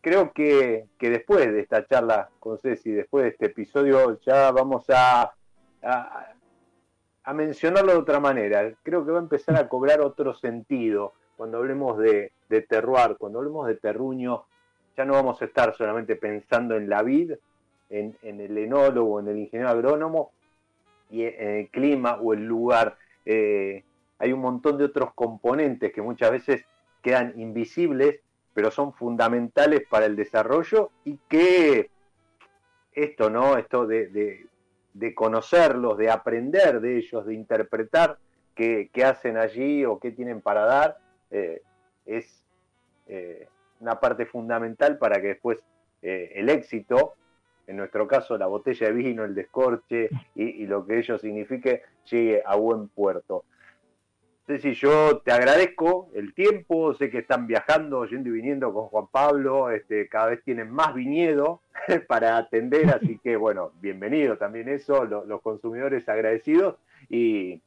[0.00, 4.86] creo que, que, después de esta charla con Ceci, después de este episodio, ya vamos
[4.88, 5.34] a,
[5.82, 8.72] a, mencionarlo de otra manera.
[8.82, 13.38] Creo que va a empezar a cobrar otro sentido cuando hablemos de, de terroir, cuando
[13.38, 14.44] hablemos de terruño.
[14.96, 17.32] Ya no vamos a estar solamente pensando en la vid,
[17.90, 20.32] en, en el enólogo, en el ingeniero agrónomo
[21.10, 22.96] y en el clima o el lugar.
[23.26, 23.84] Eh,
[24.18, 26.64] hay un montón de otros componentes que muchas veces
[27.02, 28.20] quedan invisibles
[28.54, 31.90] pero son fundamentales para el desarrollo y que
[32.92, 33.56] esto, ¿no?
[33.56, 34.46] Esto de,
[34.92, 38.18] de, conocerlos, de aprender de ellos, de interpretar
[38.54, 40.98] qué, qué, hacen allí o qué tienen para dar,
[41.30, 41.62] eh,
[42.04, 42.44] es
[43.06, 43.48] eh,
[43.80, 45.58] una parte fundamental para que después
[46.02, 47.14] eh, el éxito,
[47.66, 51.82] en nuestro caso la botella de vino, el descorche y, y lo que ello signifique,
[52.10, 53.44] llegue a buen puerto.
[54.52, 59.06] Ceci, yo te agradezco el tiempo, sé que están viajando, yendo y viniendo con Juan
[59.10, 61.62] Pablo, este, cada vez tienen más viñedo
[62.06, 66.76] para atender, así que bueno, bienvenido también eso, lo, los consumidores agradecidos
[67.08, 67.62] y,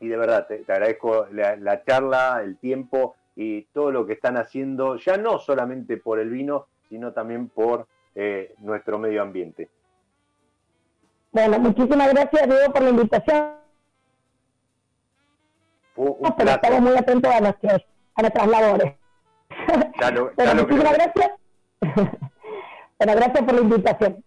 [0.00, 4.38] y de verdad te, agradezco la, la, charla, el tiempo y todo lo que están
[4.38, 9.68] haciendo, ya no solamente por el vino, sino también por eh, nuestro medio ambiente.
[11.32, 13.57] Bueno, muchísimas gracias Diego por la invitación
[15.98, 18.94] un no, pero estamos muy atentos a, nuestros, a nuestras labores.
[20.00, 21.30] Ya lo, pero ya lo muchísimas gracias.
[22.98, 24.24] bueno, gracias por la invitación.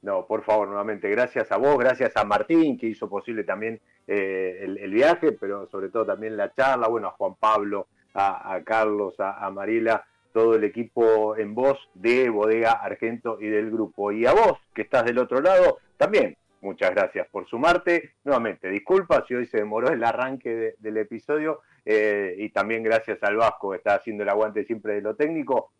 [0.00, 4.58] No, por favor, nuevamente, gracias a vos, gracias a Martín, que hizo posible también eh,
[4.62, 8.64] el, el, viaje, pero sobre todo también la charla, bueno, a Juan Pablo, a, a
[8.64, 14.10] Carlos, a, a Marila, todo el equipo en voz de Bodega Argento y del grupo.
[14.10, 18.14] Y a vos, que estás del otro lado, también muchas gracias por sumarte.
[18.24, 23.22] Nuevamente, disculpa si hoy se demoró el arranque de, del episodio eh, y también gracias
[23.22, 25.72] al Vasco que está haciendo el aguante siempre de lo técnico.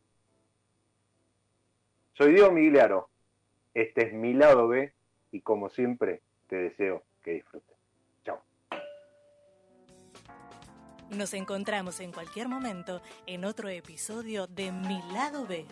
[2.13, 3.09] Soy Diego Migliaro,
[3.73, 4.93] este es mi lado B
[5.31, 7.77] y como siempre te deseo que disfrutes.
[8.25, 8.43] Chao.
[11.11, 15.65] Nos encontramos en cualquier momento en otro episodio de Mi lado B.